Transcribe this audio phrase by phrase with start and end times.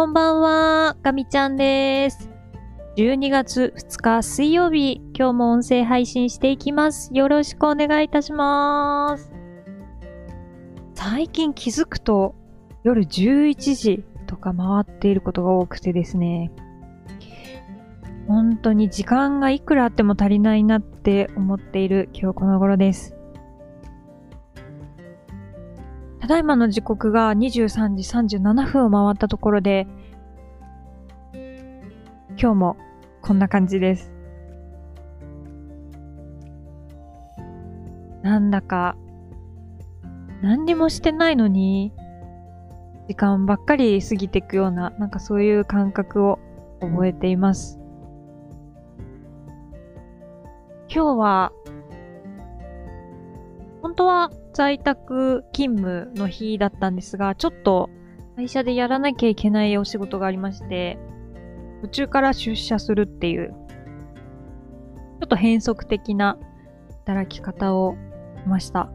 [0.00, 2.30] こんばんは、ガミちゃんです。
[2.96, 7.10] 12月2日水曜日、今日も音声配信していきます。
[7.12, 9.30] よろしくお願いいたします。
[10.94, 12.34] 最近気づくと
[12.82, 16.50] 夜11時とか回っていることが多くてですね。
[18.26, 23.19] 本当に時間がいくらあっても足りないなって思っている今日この頃です。
[26.30, 29.88] だいまの時刻が23時37分を回ったところで、
[32.40, 32.76] 今日も
[33.20, 34.12] こんな感じです。
[38.22, 38.94] なんだか、
[40.40, 41.92] 何にもしてないのに、
[43.08, 46.38] 時間ばっかり過ぎていくような、なんかそういう感覚を
[46.80, 47.80] 覚えています。
[50.88, 51.52] 今日は、
[53.82, 57.88] 本当は在宅勤務の日だったんですが、ちょっと
[58.36, 60.98] 会社でやらなきゃいけないお仕事がありまして、
[61.82, 66.38] 途中から出社するっていう、ちょっと変則的な
[67.04, 67.96] 働き方を
[68.42, 68.90] しました。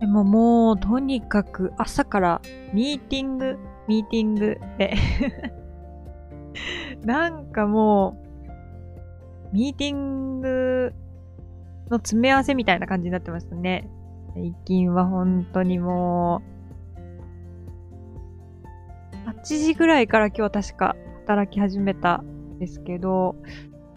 [0.00, 4.94] でももう、とにかく朝からミーティング、ミーティングで
[7.04, 8.16] なんかも
[9.52, 10.71] う、ミーティング
[11.90, 13.88] の詰め合わせみたいな感じになってましたね。
[14.34, 16.42] 最近は本当にも
[19.26, 23.36] う、8時ぐらいから今日確か働き始めたんですけど、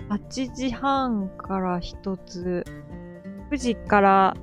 [0.09, 2.66] 8時半から一つ、
[3.52, 4.38] 9時から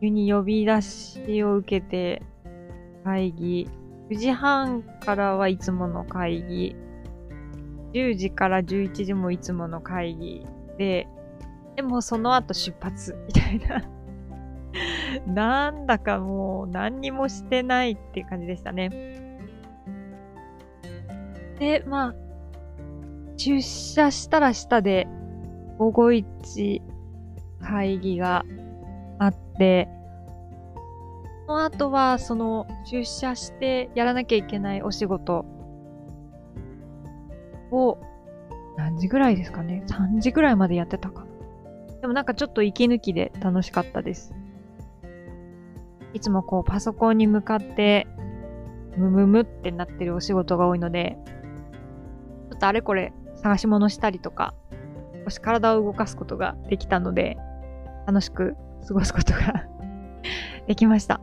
[0.00, 2.22] 急に呼び出しを受けて
[3.04, 3.68] 会議、
[4.10, 6.76] 9時半からはいつもの会議、
[7.92, 10.46] 10時から11時もいつもの会議
[10.76, 11.06] で、
[11.76, 13.82] でもその後出発 みたいな
[15.26, 18.90] なんだかもう何にもしてないっていう感じでしたね。
[21.58, 22.14] で、まあ、
[23.36, 25.06] 出社したら下で
[25.78, 26.82] 午後一
[27.60, 28.44] 会議が
[29.18, 29.88] あって、
[31.46, 35.44] その後はその出社してやらなきゃいけないお仕事
[37.70, 37.98] を
[38.76, 41.33] 何時ぐらいですかね ?3 時ぐらいまでやってたかな。
[42.04, 44.34] でもなんかちょっと息抜きで楽しかったです。
[46.12, 48.06] いつもこうパソコンに向かって
[48.98, 51.16] ムムムってなってるお仕事が多いので、
[52.50, 54.52] ちょっとあれこれ探し物したりとか、
[55.24, 57.38] 少し体を動かすことができたので、
[58.06, 58.54] 楽しく
[58.86, 59.64] 過ごすことが
[60.68, 61.22] できました。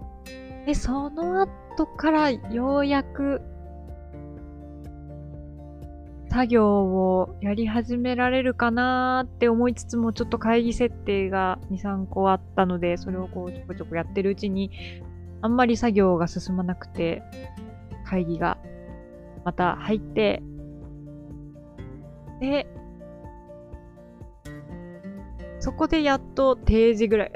[0.65, 3.43] で、その後からようやく
[6.31, 14.71] 作業をやり始められるかなーって思いつつも、ちょっと会議設定が2、3個あったので、それをこうちょこちょこやってるうちに、
[15.41, 17.21] あんまり作業が進まなくて、
[18.05, 18.57] 会議が
[19.43, 20.41] また入って、
[22.39, 22.65] で、
[25.59, 27.33] そこでやっと定時ぐらい。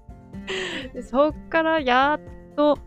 [1.04, 2.78] そっからやっと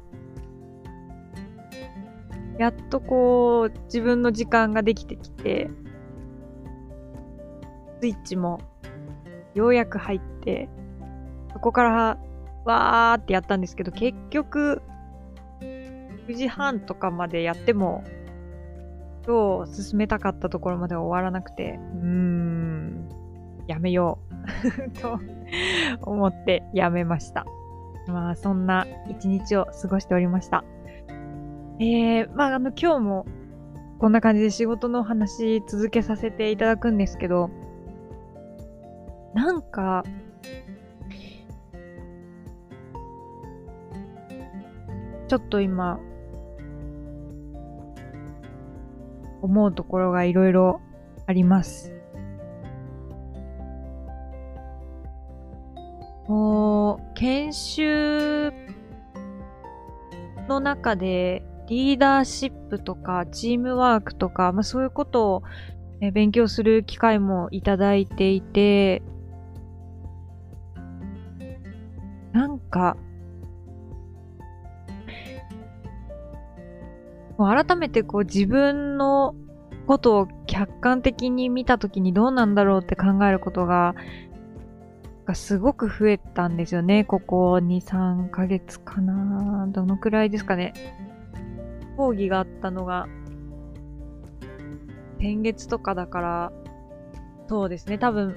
[2.61, 5.71] やっとこう、自分の時間ができてきて、
[7.99, 8.59] スイッチも
[9.55, 10.69] ようやく入って、
[11.53, 12.19] そこから
[12.63, 14.83] わーってやったんですけど、結局、
[15.61, 18.03] 9時半とかまでやっても、
[19.25, 23.09] 今日進めたかったところまで終わらなくて、うーん、
[23.65, 24.19] やめよ
[24.85, 25.19] う と
[26.03, 27.43] 思ってやめました。
[28.05, 30.63] まあ、そんな一日を過ごしておりました。
[31.81, 33.25] えー、まあ、あの、今日も
[33.97, 37.49] こんな感じで仕事の話続けさせていただくんですけど、
[39.33, 40.03] なんか、
[45.27, 45.99] ちょっと今、
[49.41, 50.81] 思うところがいろいろ
[51.25, 51.91] あります。
[56.27, 58.53] もう、研修
[60.47, 65.43] の中でリーダーシップとかチームワークとか、まあ、そういうことを、
[66.11, 69.01] 勉強する機会もいただいていて、
[72.33, 72.97] なんか、
[77.37, 79.33] もう改めてこう自分の
[79.87, 83.95] ことを客観的に見たときにどうなんだろうって考えることが、
[85.25, 87.05] がすごく増えたんですよね。
[87.05, 89.67] ここ2、3ヶ月かな。
[89.67, 90.73] どのくらいですかね。
[91.97, 93.07] 講義があったのが、
[95.19, 96.51] 先月とかだから、
[97.47, 98.35] そうですね、多分、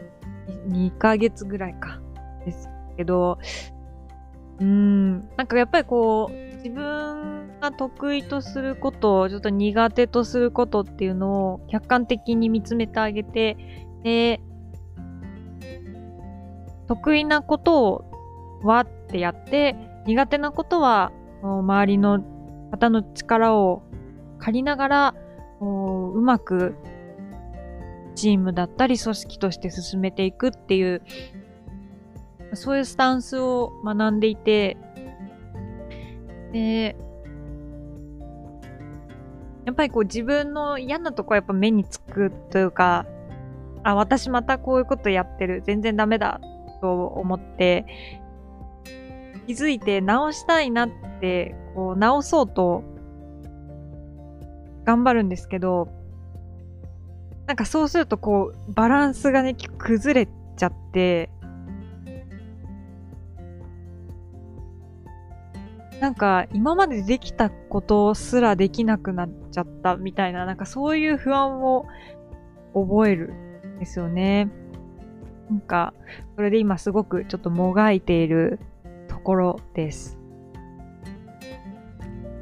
[0.68, 2.00] 2ヶ月ぐらいか。
[2.44, 3.38] ですけど、
[4.60, 13.56] うーん、なんかやっぱりこう、自分が得意とすることを、ちょっと苦手とすることっていうのを客観的に見つめてあげて、
[14.02, 14.40] で、
[16.86, 18.04] 得意なことを
[18.62, 19.74] わってやって、
[20.06, 21.12] 苦手なことは
[21.42, 22.22] 周りの
[22.74, 23.82] 方の力を
[24.38, 25.14] 借りながら、
[25.60, 26.74] うまく
[28.16, 31.02] チームだったり組織として進めていくっていう、
[32.54, 34.76] そういうスタンスを学んでいて、
[36.52, 36.96] で、
[39.64, 43.06] やっぱりこう自分の嫌なとこはやっぱ目につくというか、
[43.84, 45.62] あ、私またこういうことやってる。
[45.64, 46.40] 全然ダメだ
[46.80, 47.86] と思って、
[49.46, 52.82] 気づいて直したいなって、こう直そうと
[54.84, 55.88] 頑張るんですけど、
[57.46, 61.30] なんかそうするとこうバランスがね、崩れちゃって、
[66.00, 71.86] なんか今までできたことすらできなくなっちゃったみたいな、なんかそういう不安を
[72.74, 73.32] 覚える
[73.76, 74.50] んですよね。
[75.50, 75.94] なんか、
[76.36, 78.58] それで今すごくちょっともがいている
[79.24, 80.16] ころです。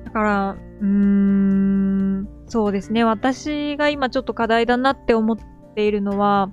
[0.05, 0.50] だから、
[0.81, 3.05] うーん、そうですね。
[3.05, 5.37] 私が今ちょっと課題だなって思っ
[5.75, 6.50] ているのは、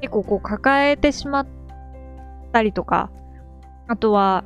[0.00, 1.46] 結構こう抱えてしまっ
[2.52, 3.10] たりとか、
[3.86, 4.44] あとは、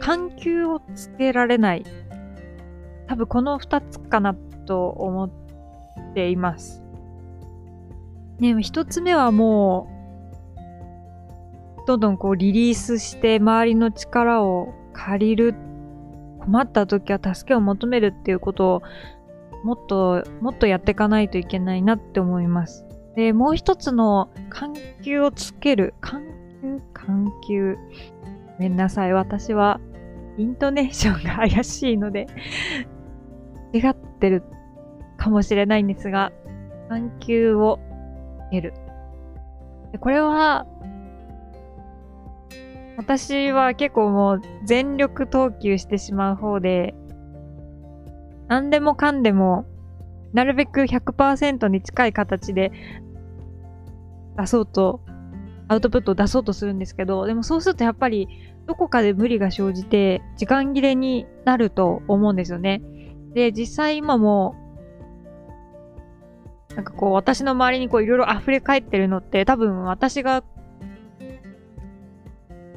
[0.00, 1.84] 緩急をつけられない。
[3.06, 4.34] 多分この二つかな
[4.66, 5.30] と思っ
[6.14, 6.82] ています。
[8.40, 9.95] ね、一つ目はもう、
[11.86, 15.54] どんどんこうリリースして周りの力を借りる。
[16.40, 18.82] 困った時は助けを求めるっていうことを
[19.64, 22.86] もっと、もっとやっていかないといけないなって思います。
[23.16, 25.94] で、もう一つの緩急をつける。
[26.00, 26.36] 緩急
[26.92, 27.76] 緩急。
[27.76, 27.80] ご
[28.58, 29.12] めんなさい。
[29.12, 29.80] 私は、
[30.38, 32.26] イントネーションが怪しいので
[33.72, 34.42] 違ってる
[35.16, 36.32] かもしれないんですが、
[36.88, 37.78] 緩急を
[38.48, 38.74] つける。
[40.00, 40.66] これは、
[42.96, 46.94] 私は結構もう全力投球してしまう方で、
[48.48, 49.66] 何でもかんでも、
[50.32, 52.72] なるべく100%に近い形で
[54.38, 55.00] 出そうと、
[55.68, 58.28] アウトプットを出そうとするんですけど、でもそうするとやっぱり
[58.66, 62.82] どこかで無理が生じて時間切れになると思うんですよね。
[63.34, 64.54] で、実際今も、
[66.74, 70.44] なんかこう私の周りにこういろいろ溢れ返ってるのって多分私が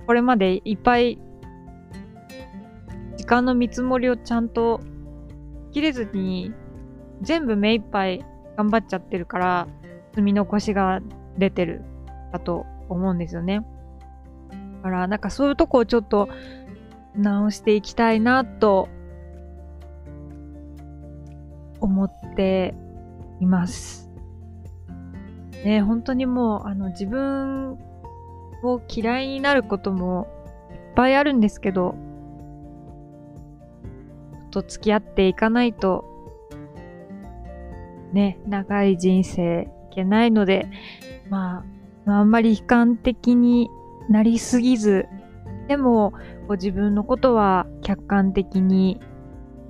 [0.10, 1.20] これまでいっぱい
[3.16, 4.80] 時間の見積もりをちゃんと
[5.72, 6.52] 切れずに
[7.22, 8.26] 全部目いっぱい
[8.58, 9.68] 頑張っちゃってるから
[10.10, 11.00] 積み残しが
[11.38, 11.84] 出てる
[12.34, 13.62] だと思うんですよね。
[14.78, 16.28] だからなんかそういうとこをちょっと
[17.16, 18.90] 直していきたいなと
[21.82, 22.74] 思って
[23.42, 24.10] います。
[25.64, 27.78] ね、本当にもうあの自分
[28.64, 30.28] を嫌いになることも
[30.72, 31.96] いっぱいあるんですけど、
[34.52, 36.06] と付き合っていかないと、
[38.14, 40.68] ね、長い人生いけないので、
[41.30, 41.64] ま
[42.06, 43.70] あ、あんまり悲観的に
[44.10, 45.08] なりすぎず、
[45.68, 46.14] でも、
[46.48, 49.00] こ自分のことは客観的に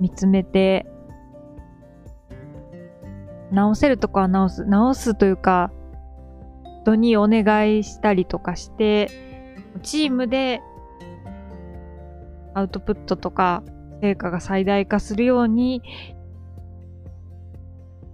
[0.00, 0.86] 見つめて、
[3.52, 4.64] 直せるとこは直す。
[4.64, 5.70] 直すというか、
[6.82, 9.10] 人にお願いしたりとかして、
[9.82, 10.60] チームで
[12.54, 13.62] アウトプットとか
[14.00, 15.82] 成果が最大化するように、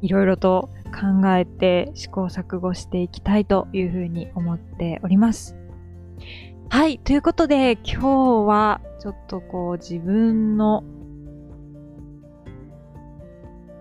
[0.02, 5.56] いろいろと考えて試行錯誤していきたいというふうに思っております。
[6.68, 6.98] はい。
[6.98, 10.82] ということで、今日はちょっとこう自分の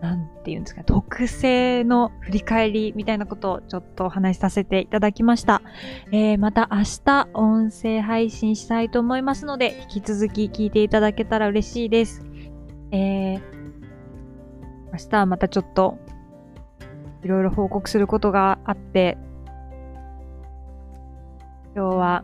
[0.02, 5.64] なんて言うんですか、特性の振り返りみたいなことをちょっとお話しさせていただきました。
[6.12, 12.24] えー、また明日音声配信したいと思いますので、引き続き聞いていただけたら嬉しいです。
[12.92, 13.42] えー、
[14.94, 15.98] 明日はまたちょっと
[17.24, 19.18] いろいろ報告することがあって、
[21.76, 22.24] 今日は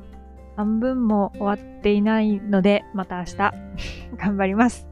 [0.56, 3.36] 半分も終わっていないので、また明日
[4.16, 4.91] 頑張ります。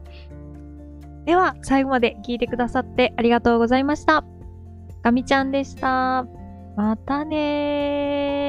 [1.30, 4.24] では、最後まで聞いてくださってありがとうございました。
[5.04, 6.26] ガミちゃんでした。
[6.76, 8.39] またねー。